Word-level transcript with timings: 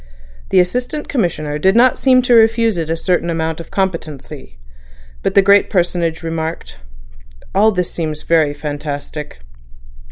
The 0.49 0.59
Assistant 0.59 1.07
Commissioner 1.07 1.59
did 1.59 1.75
not 1.75 1.95
seem 1.95 2.23
to 2.23 2.33
refuse 2.33 2.75
it 2.75 2.89
a 2.89 2.97
certain 2.97 3.29
amount 3.29 3.59
of 3.59 3.69
competency. 3.69 4.57
But 5.21 5.35
the 5.35 5.43
great 5.43 5.69
personage 5.69 6.23
remarked: 6.23 6.79
"All 7.53 7.71
this 7.71 7.91
seems 7.93 8.23
very 8.23 8.55
fantastic." 8.55 9.41